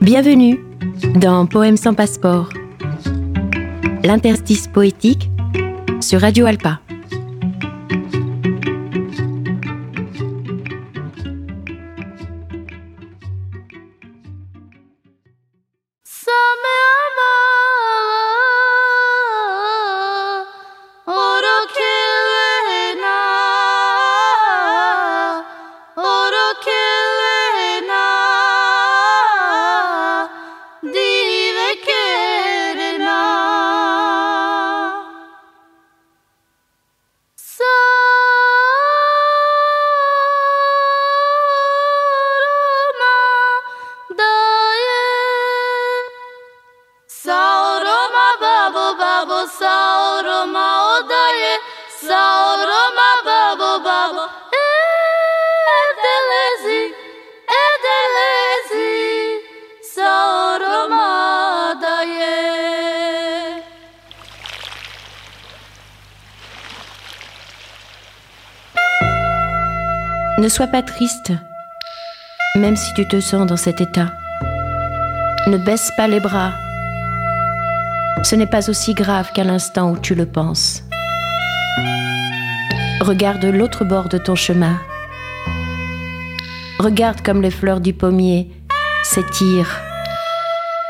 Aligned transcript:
Bienvenue 0.00 0.58
dans 1.16 1.44
Poèmes 1.44 1.76
sans 1.76 1.92
passeport, 1.92 2.48
l'interstice 4.02 4.66
poétique 4.66 5.30
sur 6.00 6.22
Radio 6.22 6.46
Alpa. 6.46 6.80
Ne 70.40 70.48
sois 70.48 70.68
pas 70.68 70.80
triste, 70.80 71.32
même 72.56 72.74
si 72.74 72.94
tu 72.94 73.06
te 73.06 73.20
sens 73.20 73.46
dans 73.46 73.58
cet 73.58 73.82
état. 73.82 74.06
Ne 75.46 75.58
baisse 75.58 75.92
pas 75.98 76.08
les 76.08 76.18
bras. 76.18 76.54
Ce 78.22 78.36
n'est 78.36 78.46
pas 78.46 78.70
aussi 78.70 78.94
grave 78.94 79.32
qu'à 79.34 79.44
l'instant 79.44 79.90
où 79.90 79.98
tu 79.98 80.14
le 80.14 80.24
penses. 80.24 80.82
Regarde 83.02 83.44
l'autre 83.44 83.84
bord 83.84 84.08
de 84.08 84.16
ton 84.16 84.34
chemin. 84.34 84.80
Regarde 86.78 87.20
comme 87.20 87.42
les 87.42 87.50
fleurs 87.50 87.82
du 87.82 87.92
pommier 87.92 88.50
s'étirent, 89.04 89.82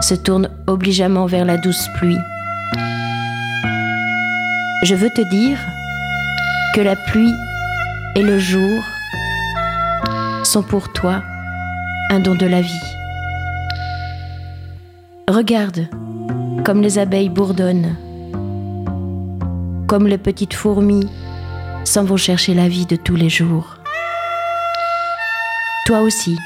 se 0.00 0.14
tournent 0.14 0.48
obligeamment 0.66 1.26
vers 1.26 1.44
la 1.44 1.58
douce 1.58 1.86
pluie. 1.96 2.16
Je 4.84 4.94
veux 4.94 5.10
te 5.10 5.28
dire 5.28 5.58
que 6.74 6.80
la 6.80 6.96
pluie 6.96 7.34
et 8.16 8.22
le 8.22 8.38
jour 8.38 8.82
pour 10.62 10.92
toi 10.92 11.22
un 12.10 12.20
don 12.20 12.34
de 12.34 12.46
la 12.46 12.60
vie. 12.60 12.68
Regarde 15.28 15.88
comme 16.64 16.80
les 16.80 16.98
abeilles 16.98 17.28
bourdonnent, 17.28 17.96
comme 19.86 20.06
les 20.06 20.18
petites 20.18 20.54
fourmis 20.54 21.08
s'en 21.84 22.04
vont 22.04 22.16
chercher 22.16 22.54
la 22.54 22.68
vie 22.68 22.86
de 22.86 22.96
tous 22.96 23.16
les 23.16 23.28
jours. 23.28 23.76
Toi 25.86 26.00
aussi, 26.00 26.38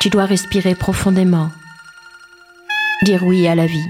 tu 0.00 0.10
dois 0.10 0.26
respirer 0.26 0.74
profondément, 0.74 1.50
dire 3.02 3.22
oui 3.24 3.46
à 3.48 3.54
la 3.54 3.66
vie. 3.66 3.88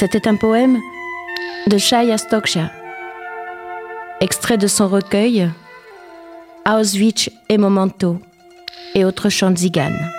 C'était 0.00 0.28
un 0.28 0.36
poème 0.36 0.80
de 1.66 1.76
Shaya 1.76 2.16
Stoksha, 2.16 2.72
extrait 4.22 4.56
de 4.56 4.66
son 4.66 4.88
recueil 4.88 5.50
Auschwitz 6.66 7.28
et 7.50 7.58
Momento 7.58 8.18
et 8.94 9.04
autres 9.04 9.28
chants 9.28 9.54
ziganes, 9.54 10.10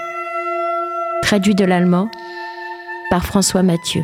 traduit 1.23 1.55
de 1.55 1.65
l'allemand 1.65 2.11
par 3.09 3.25
François 3.25 3.63
Mathieu. 3.63 4.03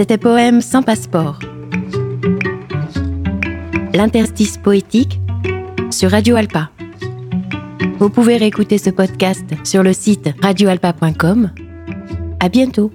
C'était 0.00 0.16
Poème 0.16 0.62
sans 0.62 0.82
passeport. 0.82 1.40
L'interstice 3.92 4.56
poétique 4.56 5.20
sur 5.90 6.10
Radio 6.12 6.36
Alpa. 6.36 6.70
Vous 7.98 8.08
pouvez 8.08 8.38
réécouter 8.38 8.78
ce 8.78 8.88
podcast 8.88 9.44
sur 9.62 9.82
le 9.82 9.92
site 9.92 10.30
radioalpa.com. 10.40 11.50
À 12.40 12.48
bientôt. 12.48 12.90